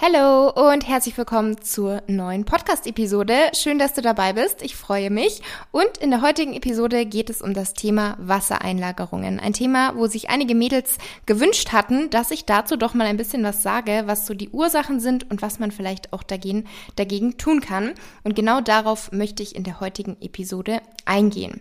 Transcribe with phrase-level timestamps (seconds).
[0.00, 3.34] Hallo und herzlich willkommen zur neuen Podcast-Episode.
[3.52, 4.62] Schön, dass du dabei bist.
[4.62, 5.42] Ich freue mich.
[5.72, 9.40] Und in der heutigen Episode geht es um das Thema Wassereinlagerungen.
[9.40, 13.42] Ein Thema, wo sich einige Mädels gewünscht hatten, dass ich dazu doch mal ein bisschen
[13.42, 17.60] was sage, was so die Ursachen sind und was man vielleicht auch dagegen, dagegen tun
[17.60, 17.94] kann.
[18.22, 21.60] Und genau darauf möchte ich in der heutigen Episode eingehen.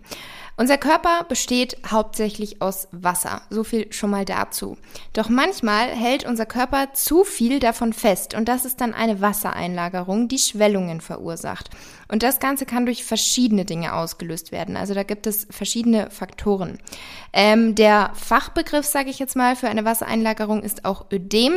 [0.59, 3.43] Unser Körper besteht hauptsächlich aus Wasser.
[3.51, 4.75] So viel schon mal dazu.
[5.13, 10.27] Doch manchmal hält unser Körper zu viel davon fest und das ist dann eine Wassereinlagerung,
[10.27, 11.69] die Schwellungen verursacht.
[12.07, 14.77] Und das Ganze kann durch verschiedene Dinge ausgelöst werden.
[14.77, 16.79] Also da gibt es verschiedene Faktoren.
[17.33, 21.53] Ähm, der Fachbegriff, sage ich jetzt mal, für eine Wassereinlagerung ist auch Ödem.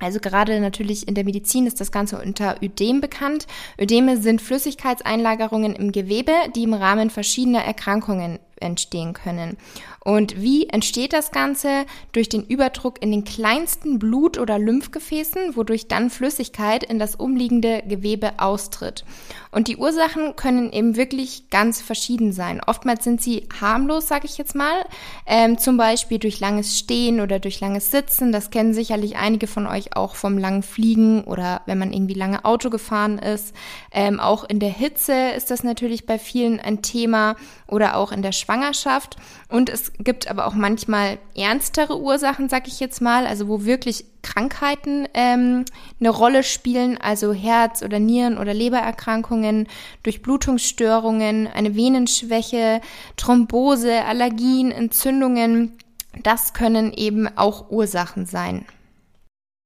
[0.00, 3.46] Also gerade natürlich in der Medizin ist das Ganze unter Ödem bekannt.
[3.80, 9.56] Ödeme sind Flüssigkeitseinlagerungen im Gewebe, die im Rahmen verschiedener Erkrankungen entstehen können.
[10.04, 11.86] Und wie entsteht das Ganze?
[12.12, 17.82] Durch den Überdruck in den kleinsten Blut- oder Lymphgefäßen, wodurch dann Flüssigkeit in das umliegende
[17.88, 19.04] Gewebe austritt.
[19.50, 22.60] Und die Ursachen können eben wirklich ganz verschieden sein.
[22.66, 24.84] Oftmals sind sie harmlos, sage ich jetzt mal,
[25.26, 28.32] ähm, zum Beispiel durch langes Stehen oder durch langes Sitzen.
[28.32, 32.44] Das kennen sicherlich einige von euch auch vom langen Fliegen oder wenn man irgendwie lange
[32.44, 33.54] Auto gefahren ist.
[33.92, 37.36] Ähm, auch in der Hitze ist das natürlich bei vielen ein Thema
[37.66, 39.16] oder auch in der Schwangerschaft.
[39.48, 44.04] Und es gibt aber auch manchmal ernstere Ursachen, sag ich jetzt mal, also wo wirklich
[44.22, 45.64] Krankheiten ähm,
[46.00, 49.68] eine Rolle spielen, also Herz- oder Nieren- oder Lebererkrankungen,
[50.02, 52.80] Durchblutungsstörungen, eine Venenschwäche,
[53.16, 55.76] Thrombose, Allergien, Entzündungen.
[56.22, 58.64] Das können eben auch Ursachen sein.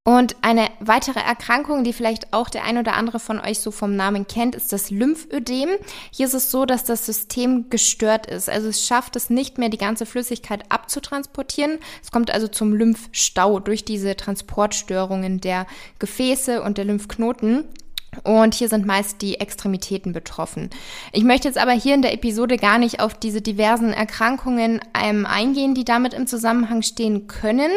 [0.09, 3.95] Und eine weitere Erkrankung, die vielleicht auch der ein oder andere von euch so vom
[3.95, 5.69] Namen kennt, ist das Lymphödem.
[6.11, 8.49] Hier ist es so, dass das System gestört ist.
[8.49, 11.79] Also es schafft es nicht mehr, die ganze Flüssigkeit abzutransportieren.
[12.03, 15.67] Es kommt also zum Lymphstau durch diese Transportstörungen der
[15.99, 17.65] Gefäße und der Lymphknoten.
[18.25, 20.71] Und hier sind meist die Extremitäten betroffen.
[21.13, 25.27] Ich möchte jetzt aber hier in der Episode gar nicht auf diese diversen Erkrankungen ähm,
[25.27, 27.71] eingehen, die damit im Zusammenhang stehen können.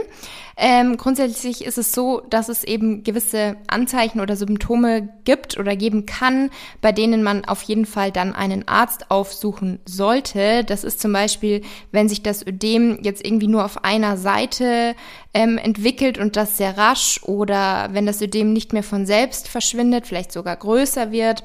[0.57, 6.05] Ähm, grundsätzlich ist es so, dass es eben gewisse Anzeichen oder Symptome gibt oder geben
[6.05, 6.49] kann,
[6.81, 10.63] bei denen man auf jeden Fall dann einen Arzt aufsuchen sollte.
[10.63, 14.95] Das ist zum Beispiel, wenn sich das Ödem jetzt irgendwie nur auf einer Seite
[15.33, 20.07] ähm, entwickelt und das sehr rasch oder wenn das Ödem nicht mehr von selbst verschwindet,
[20.07, 21.43] vielleicht sogar größer wird.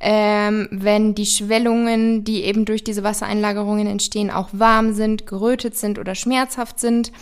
[0.00, 5.98] Ähm, wenn die Schwellungen, die eben durch diese Wassereinlagerungen entstehen, auch warm sind, gerötet sind
[5.98, 7.12] oder schmerzhaft sind.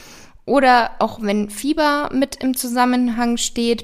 [0.47, 3.83] Oder auch wenn Fieber mit im Zusammenhang steht,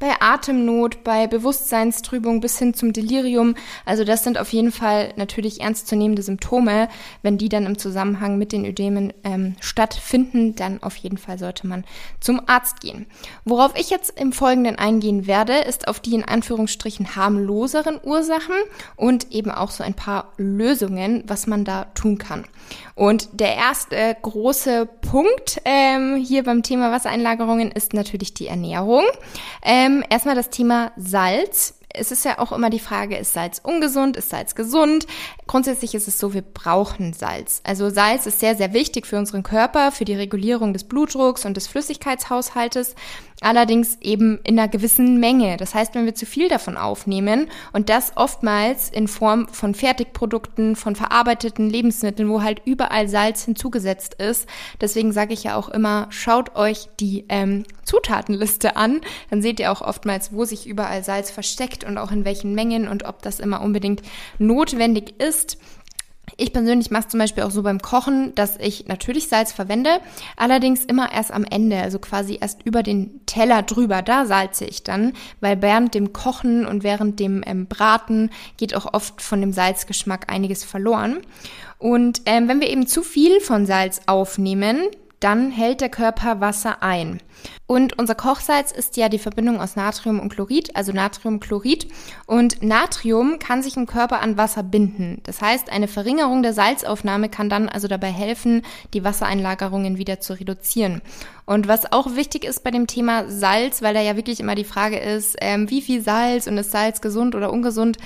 [0.00, 3.54] bei Atemnot, bei Bewusstseinstrübung bis hin zum Delirium.
[3.84, 6.88] Also das sind auf jeden Fall natürlich ernstzunehmende Symptome.
[7.22, 11.66] Wenn die dann im Zusammenhang mit den Ödemen ähm, stattfinden, dann auf jeden Fall sollte
[11.66, 11.84] man
[12.20, 13.06] zum Arzt gehen.
[13.44, 18.56] Worauf ich jetzt im Folgenden eingehen werde, ist auf die in Anführungsstrichen harmloseren Ursachen
[18.96, 22.44] und eben auch so ein paar Lösungen, was man da tun kann.
[22.94, 29.04] Und der erste große Punkt ähm, hier beim Thema Wassereinlagerungen ist natürlich die Ernährung.
[29.62, 34.16] Ähm, erstmal das Thema Salz es ist ja auch immer die Frage, ist Salz ungesund,
[34.16, 35.06] ist Salz gesund?
[35.46, 37.60] Grundsätzlich ist es so, wir brauchen Salz.
[37.64, 41.56] Also Salz ist sehr, sehr wichtig für unseren Körper, für die Regulierung des Blutdrucks und
[41.56, 42.94] des Flüssigkeitshaushaltes
[43.44, 45.56] allerdings eben in einer gewissen Menge.
[45.56, 50.76] Das heißt, wenn wir zu viel davon aufnehmen und das oftmals in Form von Fertigprodukten,
[50.76, 54.48] von verarbeiteten Lebensmitteln, wo halt überall Salz hinzugesetzt ist.
[54.80, 59.00] Deswegen sage ich ja auch immer, schaut euch die ähm, Zutatenliste an.
[59.30, 62.88] Dann seht ihr auch oftmals, wo sich überall Salz versteckt und auch in welchen Mengen
[62.88, 64.02] und ob das immer unbedingt
[64.38, 65.58] notwendig ist.
[66.36, 70.00] Ich persönlich mache es zum Beispiel auch so beim Kochen, dass ich natürlich Salz verwende,
[70.36, 74.82] allerdings immer erst am Ende, also quasi erst über den Teller drüber, da salze ich
[74.82, 79.52] dann, weil während dem Kochen und während dem ähm, Braten geht auch oft von dem
[79.52, 81.18] Salzgeschmack einiges verloren.
[81.78, 84.80] Und ähm, wenn wir eben zu viel von Salz aufnehmen,
[85.24, 87.18] dann hält der Körper Wasser ein.
[87.66, 91.88] Und unser Kochsalz ist ja die Verbindung aus Natrium und Chlorid, also Natriumchlorid.
[92.26, 95.22] Und Natrium kann sich im Körper an Wasser binden.
[95.22, 98.60] Das heißt, eine Verringerung der Salzaufnahme kann dann also dabei helfen,
[98.92, 101.00] die Wassereinlagerungen wieder zu reduzieren.
[101.46, 104.64] Und was auch wichtig ist bei dem Thema Salz, weil da ja wirklich immer die
[104.64, 107.96] Frage ist, ähm, wie viel Salz und ist Salz gesund oder ungesund?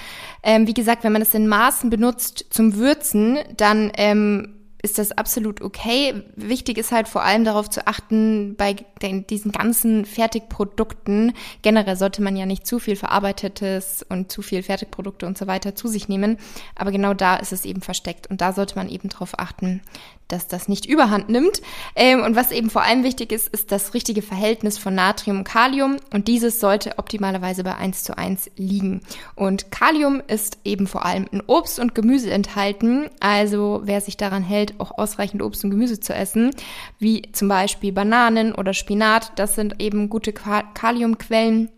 [0.44, 5.12] Ähm, wie gesagt, wenn man es in Maßen benutzt zum Würzen, dann ähm, ist das
[5.12, 6.22] absolut okay.
[6.36, 11.32] Wichtig ist halt vor allem darauf zu achten, bei den, diesen ganzen Fertigprodukten,
[11.62, 15.74] generell sollte man ja nicht zu viel Verarbeitetes und zu viel Fertigprodukte und so weiter
[15.74, 16.38] zu sich nehmen,
[16.76, 19.82] aber genau da ist es eben versteckt und da sollte man eben darauf achten,
[20.28, 21.62] dass das nicht überhand nimmt.
[21.96, 25.44] Ähm, und was eben vor allem wichtig ist, ist das richtige Verhältnis von Natrium und
[25.44, 29.00] Kalium und dieses sollte optimalerweise bei 1 zu 1 liegen.
[29.34, 34.42] Und Kalium ist eben vor allem in Obst und Gemüse enthalten, also wer sich daran
[34.42, 36.50] hält, auch ausreichend Obst und Gemüse zu essen,
[36.98, 41.70] wie zum Beispiel Bananen oder Spinat, das sind eben gute Kaliumquellen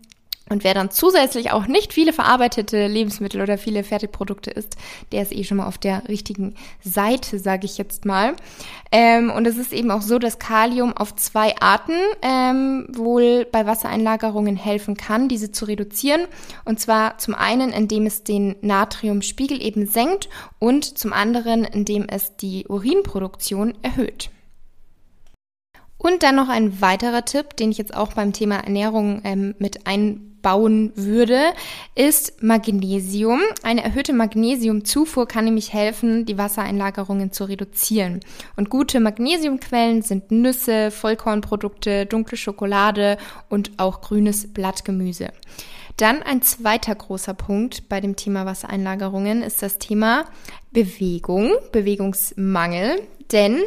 [0.51, 4.75] und wer dann zusätzlich auch nicht viele verarbeitete Lebensmittel oder viele Fertigprodukte isst,
[5.13, 8.35] der ist eh schon mal auf der richtigen Seite, sage ich jetzt mal.
[8.91, 13.65] Ähm, und es ist eben auch so, dass Kalium auf zwei Arten ähm, wohl bei
[13.65, 16.27] Wassereinlagerungen helfen kann, diese zu reduzieren.
[16.65, 20.27] Und zwar zum einen, indem es den Natriumspiegel eben senkt
[20.59, 24.29] und zum anderen, indem es die Urinproduktion erhöht.
[25.97, 29.85] Und dann noch ein weiterer Tipp, den ich jetzt auch beim Thema Ernährung ähm, mit
[30.41, 31.53] einbauen würde,
[31.95, 33.41] ist Magnesium.
[33.63, 38.19] Eine erhöhte Magnesiumzufuhr kann nämlich helfen, die Wassereinlagerungen zu reduzieren.
[38.55, 43.17] Und gute Magnesiumquellen sind Nüsse, Vollkornprodukte, dunkle Schokolade
[43.49, 45.29] und auch grünes Blattgemüse.
[45.97, 50.25] Dann ein zweiter großer Punkt bei dem Thema Wassereinlagerungen ist das Thema
[50.71, 53.01] Bewegung, Bewegungsmangel.
[53.31, 53.59] Denn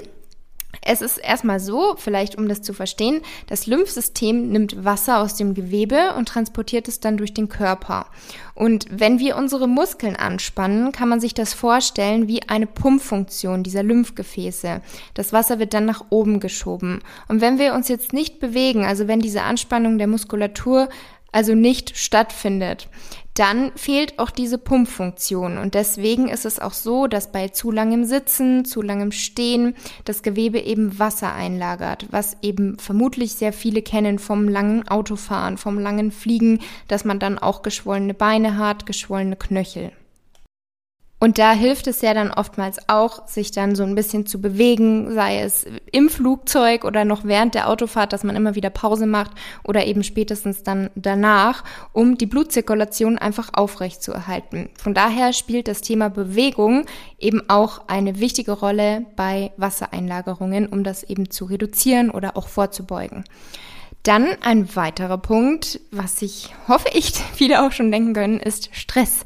[0.86, 5.54] es ist erstmal so, vielleicht um das zu verstehen, das Lymphsystem nimmt Wasser aus dem
[5.54, 8.06] Gewebe und transportiert es dann durch den Körper.
[8.54, 13.82] Und wenn wir unsere Muskeln anspannen, kann man sich das vorstellen wie eine Pumpfunktion dieser
[13.82, 14.82] Lymphgefäße.
[15.14, 17.00] Das Wasser wird dann nach oben geschoben.
[17.28, 20.88] Und wenn wir uns jetzt nicht bewegen, also wenn diese Anspannung der Muskulatur
[21.32, 22.88] also nicht stattfindet,
[23.34, 25.58] dann fehlt auch diese Pumpfunktion.
[25.58, 30.22] Und deswegen ist es auch so, dass bei zu langem Sitzen, zu langem Stehen das
[30.22, 36.12] Gewebe eben Wasser einlagert, was eben vermutlich sehr viele kennen vom langen Autofahren, vom langen
[36.12, 39.90] Fliegen, dass man dann auch geschwollene Beine hat, geschwollene Knöchel.
[41.24, 45.14] Und da hilft es ja dann oftmals auch, sich dann so ein bisschen zu bewegen,
[45.14, 49.30] sei es im Flugzeug oder noch während der Autofahrt, dass man immer wieder Pause macht
[49.62, 54.68] oder eben spätestens dann danach, um die Blutzirkulation einfach aufrecht zu erhalten.
[54.76, 56.84] Von daher spielt das Thema Bewegung
[57.18, 63.24] eben auch eine wichtige Rolle bei Wassereinlagerungen, um das eben zu reduzieren oder auch vorzubeugen.
[64.04, 69.24] Dann ein weiterer Punkt, was sich, hoffe ich, viele auch schon denken können, ist Stress.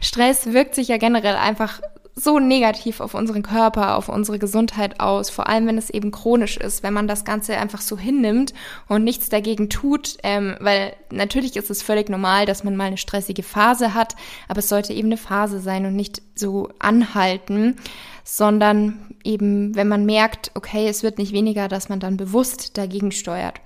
[0.00, 1.80] Stress wirkt sich ja generell einfach
[2.14, 6.58] so negativ auf unseren Körper, auf unsere Gesundheit aus, vor allem wenn es eben chronisch
[6.58, 8.52] ist, wenn man das Ganze einfach so hinnimmt
[8.88, 12.98] und nichts dagegen tut, ähm, weil natürlich ist es völlig normal, dass man mal eine
[12.98, 14.16] stressige Phase hat,
[14.48, 17.76] aber es sollte eben eine Phase sein und nicht so anhalten
[18.32, 23.10] sondern eben, wenn man merkt, okay, es wird nicht weniger, dass man dann bewusst dagegen
[23.10, 23.60] steuert.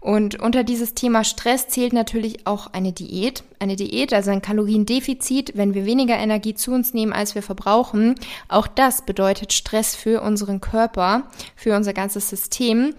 [0.00, 3.44] Und unter dieses Thema Stress zählt natürlich auch eine Diät.
[3.60, 8.16] Eine Diät, also ein Kaloriendefizit, wenn wir weniger Energie zu uns nehmen, als wir verbrauchen.
[8.48, 12.94] Auch das bedeutet Stress für unseren Körper, für unser ganzes System.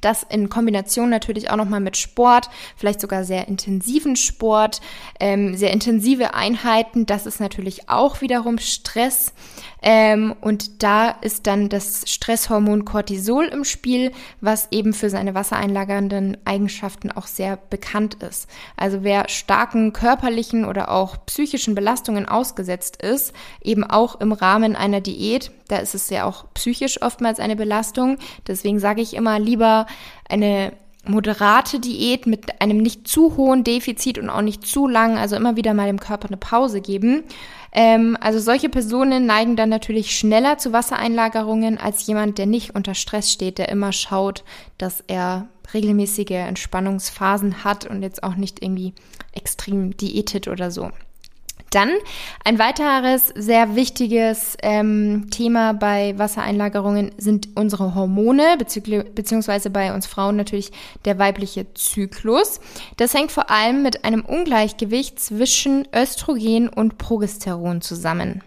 [0.00, 4.80] Das in Kombination natürlich auch nochmal mit Sport, vielleicht sogar sehr intensiven Sport,
[5.20, 7.06] ähm, sehr intensive Einheiten.
[7.06, 9.32] Das ist natürlich auch wiederum Stress.
[9.82, 16.38] Ähm, und da ist dann das Stresshormon Cortisol im Spiel, was eben für seine wassereinlagernden
[16.44, 18.48] Eigenschaften auch sehr bekannt ist.
[18.76, 25.00] Also wer starken körperlichen oder auch psychischen Belastungen ausgesetzt ist, eben auch im Rahmen einer
[25.00, 28.18] Diät, da ist es ja auch psychisch oftmals eine Belastung.
[28.46, 29.86] Deswegen sage ich immer lieber
[30.28, 30.72] eine
[31.08, 35.56] moderate Diät mit einem nicht zu hohen Defizit und auch nicht zu lang, also immer
[35.56, 37.24] wieder mal dem Körper eine Pause geben.
[37.72, 42.94] Ähm, also solche Personen neigen dann natürlich schneller zu Wassereinlagerungen als jemand, der nicht unter
[42.94, 44.44] Stress steht, der immer schaut,
[44.78, 48.94] dass er regelmäßige Entspannungsphasen hat und jetzt auch nicht irgendwie
[49.32, 50.90] extrem diätet oder so.
[51.76, 51.90] Dann
[52.42, 60.36] ein weiteres sehr wichtiges ähm, Thema bei Wassereinlagerungen sind unsere Hormone, beziehungsweise bei uns Frauen
[60.36, 60.72] natürlich
[61.04, 62.60] der weibliche Zyklus.
[62.96, 68.42] Das hängt vor allem mit einem Ungleichgewicht zwischen Östrogen und Progesteron zusammen.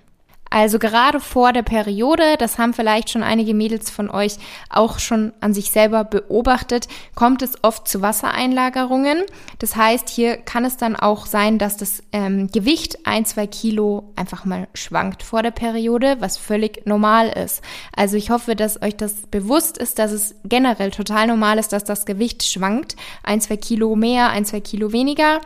[0.49, 4.37] Also gerade vor der Periode, das haben vielleicht schon einige Mädels von euch
[4.69, 9.23] auch schon an sich selber beobachtet, kommt es oft zu Wassereinlagerungen.
[9.59, 14.11] Das heißt, hier kann es dann auch sein, dass das ähm, Gewicht ein, zwei Kilo
[14.15, 17.61] einfach mal schwankt vor der Periode, was völlig normal ist.
[17.95, 21.83] Also ich hoffe, dass euch das bewusst ist, dass es generell total normal ist, dass
[21.83, 22.95] das Gewicht schwankt.
[23.23, 25.41] Ein, zwei Kilo mehr, ein, zwei Kilo weniger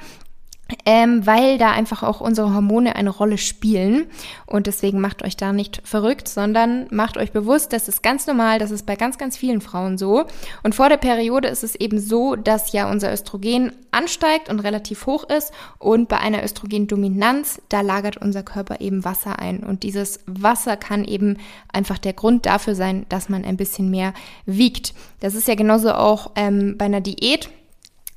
[0.86, 4.06] ähm, weil da einfach auch unsere Hormone eine Rolle spielen.
[4.46, 8.60] Und deswegen macht euch da nicht verrückt, sondern macht euch bewusst, das ist ganz normal,
[8.60, 10.26] das ist bei ganz, ganz vielen Frauen so.
[10.64, 15.06] Und vor der Periode ist es eben so, dass ja unser Östrogen ansteigt und relativ
[15.06, 15.52] hoch ist.
[15.80, 19.64] Und bei einer Östrogendominanz, da lagert unser Körper eben Wasser ein.
[19.64, 21.38] Und dieses Wasser kann eben
[21.72, 24.14] einfach der Grund dafür sein, dass man ein bisschen mehr
[24.46, 24.94] wiegt.
[25.20, 27.50] Das ist ja genauso auch ähm, bei einer Diät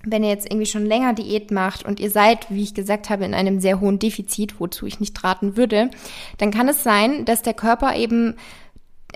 [0.06, 3.24] wenn ihr jetzt irgendwie schon länger Diät macht und ihr seid, wie ich gesagt habe,
[3.24, 5.90] in einem sehr hohen Defizit, wozu ich nicht raten würde,
[6.38, 8.34] dann kann es sein, dass der Körper eben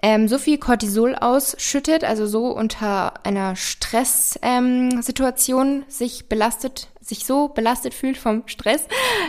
[0.02, 7.48] ähm, so viel Cortisol ausschüttet, also so unter einer Stresssituation ähm, sich belastet, sich so
[7.48, 8.86] belastet fühlt vom Stress,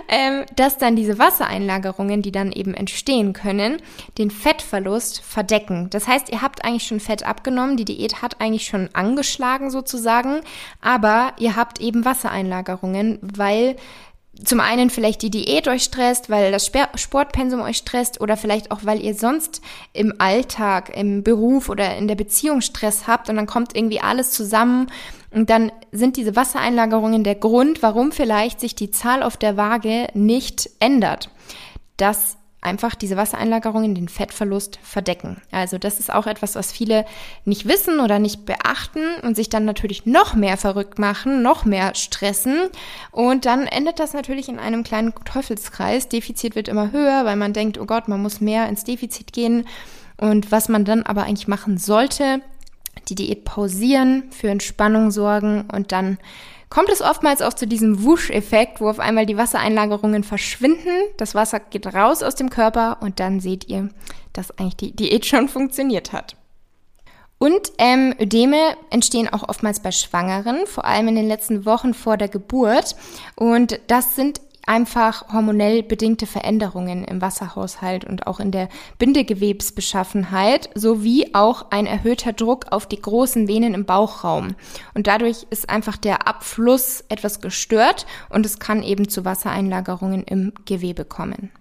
[0.07, 3.77] ähm, dass dann diese Wassereinlagerungen, die dann eben entstehen können,
[4.17, 5.89] den Fettverlust verdecken.
[5.89, 10.41] Das heißt, ihr habt eigentlich schon Fett abgenommen, die Diät hat eigentlich schon angeschlagen sozusagen,
[10.79, 13.75] aber ihr habt eben Wassereinlagerungen, weil
[14.43, 18.79] zum einen vielleicht die Diät euch stresst, weil das Sportpensum euch stresst oder vielleicht auch,
[18.83, 19.61] weil ihr sonst
[19.93, 24.31] im Alltag, im Beruf oder in der Beziehung Stress habt und dann kommt irgendwie alles
[24.31, 24.87] zusammen
[25.31, 30.07] und dann sind diese Wassereinlagerungen der Grund, warum vielleicht sich die Zahl auf der Waage
[30.13, 31.29] nicht ändert.
[31.97, 35.41] Das einfach diese Wassereinlagerungen den Fettverlust verdecken.
[35.51, 37.05] Also das ist auch etwas, was viele
[37.43, 41.95] nicht wissen oder nicht beachten und sich dann natürlich noch mehr verrückt machen, noch mehr
[41.95, 42.69] stressen
[43.11, 46.07] und dann endet das natürlich in einem kleinen Teufelskreis.
[46.07, 49.67] Defizit wird immer höher, weil man denkt, oh Gott, man muss mehr ins Defizit gehen
[50.17, 52.41] und was man dann aber eigentlich machen sollte,
[53.09, 56.19] die Diät pausieren, für Entspannung sorgen und dann
[56.71, 61.59] kommt es oftmals auch zu diesem Wusch-Effekt, wo auf einmal die Wassereinlagerungen verschwinden, das Wasser
[61.59, 63.89] geht raus aus dem Körper und dann seht ihr,
[64.33, 66.37] dass eigentlich die Diät schon funktioniert hat.
[67.37, 72.15] Und ähm, Ödeme entstehen auch oftmals bei Schwangeren, vor allem in den letzten Wochen vor
[72.15, 72.95] der Geburt.
[73.35, 81.31] Und das sind einfach hormonell bedingte Veränderungen im Wasserhaushalt und auch in der Bindegewebsbeschaffenheit sowie
[81.33, 84.55] auch ein erhöhter Druck auf die großen Venen im Bauchraum.
[84.93, 90.53] Und dadurch ist einfach der Abfluss etwas gestört und es kann eben zu Wassereinlagerungen im
[90.63, 91.51] Gewebe kommen.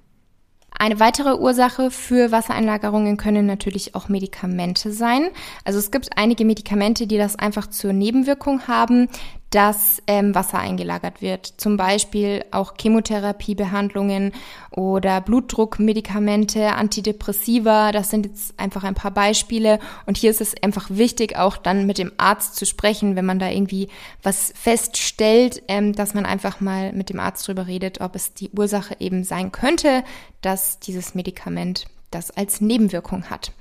[0.79, 5.29] Eine weitere Ursache für Wassereinlagerungen können natürlich auch Medikamente sein.
[5.65, 9.09] Also es gibt einige Medikamente, die das einfach zur Nebenwirkung haben
[9.51, 11.55] dass ähm, Wasser eingelagert wird.
[11.57, 14.33] Zum Beispiel auch Chemotherapiebehandlungen
[14.71, 17.91] oder Blutdruckmedikamente, Antidepressiva.
[17.91, 19.81] Das sind jetzt einfach ein paar Beispiele.
[20.07, 23.41] Und hier ist es einfach wichtig, auch dann mit dem Arzt zu sprechen, wenn man
[23.41, 23.89] da irgendwie
[24.23, 28.51] was feststellt, ähm, dass man einfach mal mit dem Arzt drüber redet, ob es die
[28.51, 30.05] Ursache eben sein könnte,
[30.43, 33.53] dass dieses Medikament das als Nebenwirkung hat.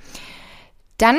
[0.97, 1.17] Dann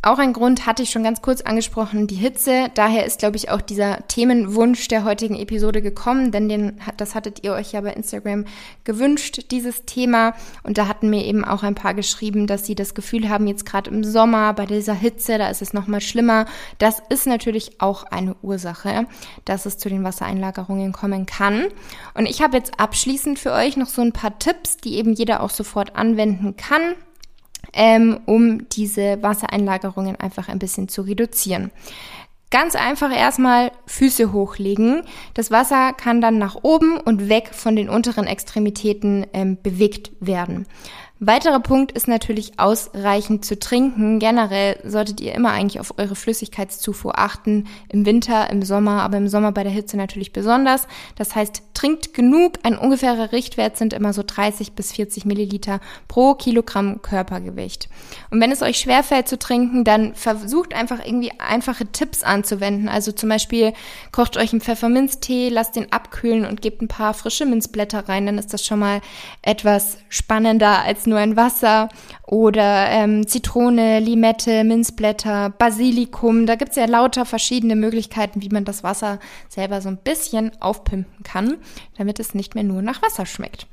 [0.00, 2.70] auch ein Grund hatte ich schon ganz kurz angesprochen, die Hitze.
[2.74, 7.42] Daher ist, glaube ich, auch dieser Themenwunsch der heutigen Episode gekommen, denn den, das hattet
[7.42, 8.44] ihr euch ja bei Instagram
[8.84, 10.34] gewünscht, dieses Thema.
[10.62, 13.66] Und da hatten mir eben auch ein paar geschrieben, dass sie das Gefühl haben, jetzt
[13.66, 16.46] gerade im Sommer bei dieser Hitze, da ist es nochmal schlimmer.
[16.78, 19.08] Das ist natürlich auch eine Ursache,
[19.44, 21.66] dass es zu den Wassereinlagerungen kommen kann.
[22.14, 25.42] Und ich habe jetzt abschließend für euch noch so ein paar Tipps, die eben jeder
[25.42, 26.94] auch sofort anwenden kann
[27.72, 31.70] ähm, um diese Wassereinlagerungen einfach ein bisschen zu reduzieren.
[32.50, 35.02] Ganz einfach erstmal Füße hochlegen.
[35.34, 40.66] Das Wasser kann dann nach oben und weg von den unteren Extremitäten ähm, bewegt werden.
[41.20, 44.20] Weiterer Punkt ist natürlich ausreichend zu trinken.
[44.20, 47.66] Generell solltet ihr immer eigentlich auf eure Flüssigkeitszufuhr achten.
[47.88, 50.86] Im Winter, im Sommer, aber im Sommer bei der Hitze natürlich besonders.
[51.16, 52.54] Das heißt, trinkt genug.
[52.62, 57.88] Ein ungefährer Richtwert sind immer so 30 bis 40 Milliliter pro Kilogramm Körpergewicht.
[58.30, 62.88] Und wenn es euch schwerfällt zu trinken, dann versucht einfach irgendwie einfache Tipps anzuwenden.
[62.88, 63.72] Also zum Beispiel
[64.12, 68.26] kocht euch einen Pfefferminztee, lasst den abkühlen und gebt ein paar frische Minzblätter rein.
[68.26, 69.00] Dann ist das schon mal
[69.42, 71.88] etwas spannender als nur ein Wasser
[72.26, 76.46] oder ähm, Zitrone, Limette, Minzblätter, Basilikum.
[76.46, 81.22] Da gibt's ja lauter verschiedene Möglichkeiten, wie man das Wasser selber so ein bisschen aufpimpen
[81.24, 81.56] kann,
[81.96, 83.66] damit es nicht mehr nur nach Wasser schmeckt.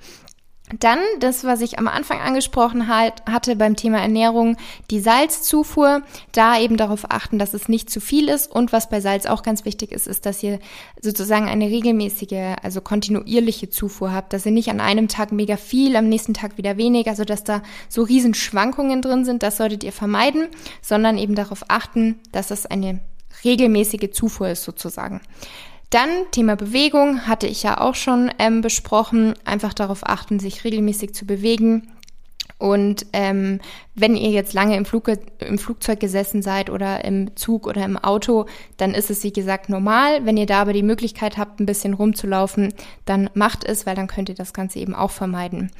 [0.79, 4.57] Dann das, was ich am Anfang angesprochen halt, hatte beim Thema Ernährung,
[4.89, 6.01] die Salzzufuhr.
[6.31, 8.51] Da eben darauf achten, dass es nicht zu viel ist.
[8.51, 10.59] Und was bei Salz auch ganz wichtig ist, ist, dass ihr
[10.99, 15.95] sozusagen eine regelmäßige, also kontinuierliche Zufuhr habt, dass ihr nicht an einem Tag mega viel,
[15.95, 19.43] am nächsten Tag wieder weniger, also dass da so riesen Schwankungen drin sind.
[19.43, 20.47] Das solltet ihr vermeiden,
[20.81, 23.01] sondern eben darauf achten, dass es eine
[23.43, 25.21] regelmäßige Zufuhr ist sozusagen.
[25.95, 29.33] Dann Thema Bewegung hatte ich ja auch schon ähm, besprochen.
[29.45, 31.87] Einfach darauf achten, sich regelmäßig zu bewegen.
[32.57, 33.61] Und ähm,
[33.93, 35.09] wenn ihr jetzt lange im, Flug,
[35.39, 39.69] im Flugzeug gesessen seid oder im Zug oder im Auto, dann ist es wie gesagt
[39.69, 40.25] normal.
[40.25, 42.73] Wenn ihr da aber die Möglichkeit habt, ein bisschen rumzulaufen,
[43.05, 45.71] dann macht es, weil dann könnt ihr das Ganze eben auch vermeiden.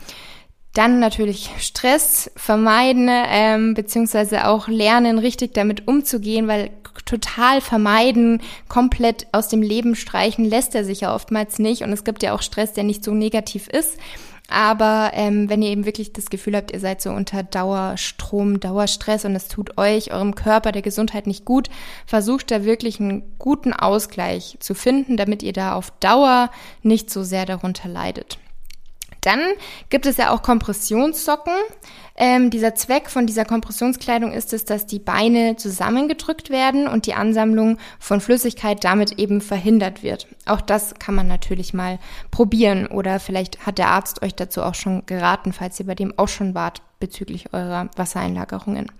[0.74, 6.70] Dann natürlich Stress vermeiden, ähm, beziehungsweise auch lernen, richtig damit umzugehen, weil
[7.02, 11.84] total vermeiden, komplett aus dem Leben streichen, lässt er sich ja oftmals nicht.
[11.84, 13.98] Und es gibt ja auch Stress, der nicht so negativ ist.
[14.48, 19.26] Aber ähm, wenn ihr eben wirklich das Gefühl habt, ihr seid so unter Dauerstrom, Dauerstress
[19.26, 21.70] und es tut euch, eurem Körper, der Gesundheit nicht gut,
[22.06, 26.52] versucht da wirklich einen guten Ausgleich zu finden, damit ihr da auf Dauer
[26.84, 28.38] nicht so sehr darunter leidet.
[29.26, 29.42] Dann
[29.90, 31.54] gibt es ja auch Kompressionssocken.
[32.18, 37.14] Ähm, dieser Zweck von dieser Kompressionskleidung ist es, dass die Beine zusammengedrückt werden und die
[37.14, 40.28] Ansammlung von Flüssigkeit damit eben verhindert wird.
[40.46, 42.00] Auch das kann man natürlich mal
[42.32, 46.18] probieren oder vielleicht hat der Arzt euch dazu auch schon geraten, falls ihr bei dem
[46.18, 48.92] auch schon wart bezüglich eurer Wassereinlagerungen.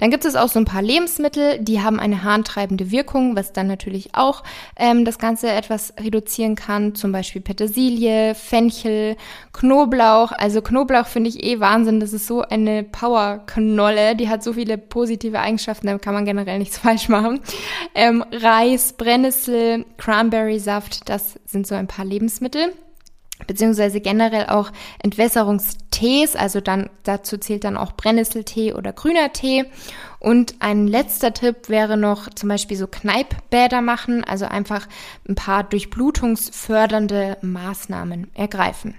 [0.00, 3.66] Dann gibt es auch so ein paar Lebensmittel, die haben eine harntreibende Wirkung, was dann
[3.66, 4.42] natürlich auch
[4.76, 6.94] ähm, das Ganze etwas reduzieren kann.
[6.94, 9.16] Zum Beispiel Petersilie, Fenchel,
[9.52, 10.32] Knoblauch.
[10.32, 12.00] Also Knoblauch finde ich eh Wahnsinn.
[12.00, 14.16] Das ist so eine Powerknolle.
[14.16, 17.40] Die hat so viele positive Eigenschaften, da kann man generell nichts falsch machen.
[17.94, 22.72] Ähm, Reis, Brennnessel, Cranberry-Saft, das sind so ein paar Lebensmittel
[23.46, 24.70] beziehungsweise generell auch
[26.00, 29.66] Entwässerungstees, also dann dazu zählt dann auch Brennnesseltee oder grüner Tee.
[30.18, 34.86] Und ein letzter Tipp wäre noch zum Beispiel so Kneippbäder machen, also einfach
[35.28, 38.94] ein paar durchblutungsfördernde Maßnahmen ergreifen.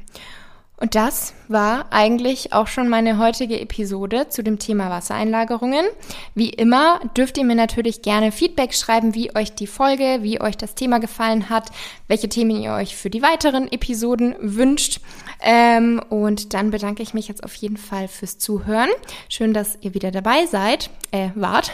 [0.82, 5.86] Und das war eigentlich auch schon meine heutige Episode zu dem Thema Wassereinlagerungen.
[6.34, 10.58] Wie immer dürft ihr mir natürlich gerne Feedback schreiben, wie euch die Folge, wie euch
[10.58, 11.70] das Thema gefallen hat,
[12.08, 15.02] welche Themen ihr euch für die weiteren Episoden wünscht.
[15.44, 18.90] Ähm, und dann bedanke ich mich jetzt auf jeden Fall fürs Zuhören.
[19.30, 21.74] Schön, dass ihr wieder dabei seid, äh, wart.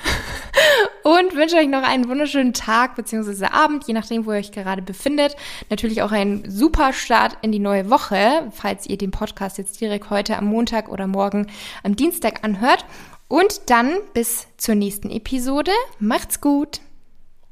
[1.04, 3.46] und wünsche euch noch einen wunderschönen Tag bzw.
[3.46, 5.36] Abend, je nachdem, wo ihr euch gerade befindet.
[5.70, 10.10] Natürlich auch einen super Start in die neue Woche, falls ihr den Podcast jetzt direkt
[10.10, 11.48] heute am Montag oder morgen
[11.84, 12.86] am Dienstag anhört.
[13.30, 15.72] Und dann bis zur nächsten Episode.
[16.00, 16.80] Macht's gut!